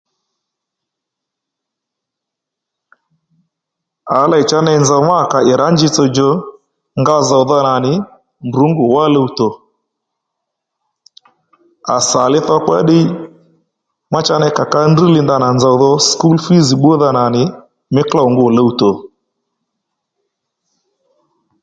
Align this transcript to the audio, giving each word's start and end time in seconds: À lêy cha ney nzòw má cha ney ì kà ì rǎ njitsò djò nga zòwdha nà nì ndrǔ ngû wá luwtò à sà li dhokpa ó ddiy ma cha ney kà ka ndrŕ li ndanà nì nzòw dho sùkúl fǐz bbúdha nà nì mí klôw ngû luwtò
À 4.19 4.21
lêy 4.31 4.43
cha 4.49 4.59
ney 4.67 4.79
nzòw 4.83 5.01
má 5.09 5.17
cha 5.19 5.25
ney 5.25 5.27
ì 5.29 5.29
kà 5.31 5.39
ì 5.49 5.53
rǎ 5.61 5.67
njitsò 5.73 6.03
djò 6.09 6.29
nga 7.01 7.15
zòwdha 7.29 7.57
nà 7.67 7.73
nì 7.85 7.93
ndrǔ 8.47 8.63
ngû 8.71 8.85
wá 8.95 9.03
luwtò 9.15 9.47
à 11.95 11.97
sà 12.09 12.21
li 12.31 12.39
dhokpa 12.47 12.73
ó 12.79 12.83
ddiy 12.85 13.07
ma 14.11 14.19
cha 14.27 14.35
ney 14.39 14.53
kà 14.57 14.63
ka 14.73 14.79
ndrŕ 14.91 15.07
li 15.15 15.21
ndanà 15.23 15.47
nì 15.49 15.55
nzòw 15.57 15.75
dho 15.81 15.91
sùkúl 16.07 16.37
fǐz 16.45 16.67
bbúdha 16.77 17.09
nà 17.17 17.23
nì 17.35 17.43
mí 17.93 18.01
klôw 18.09 18.27
ngû 18.33 18.45
luwtò 18.57 18.91